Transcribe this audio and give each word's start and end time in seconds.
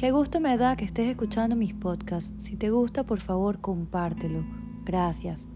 Qué 0.00 0.12
gusto 0.12 0.40
me 0.40 0.56
da 0.56 0.76
que 0.76 0.86
estés 0.86 1.10
escuchando 1.10 1.56
mis 1.56 1.74
podcasts. 1.74 2.32
Si 2.38 2.56
te 2.56 2.70
gusta, 2.70 3.04
por 3.04 3.20
favor, 3.20 3.60
compártelo. 3.60 4.46
Gracias. 4.82 5.50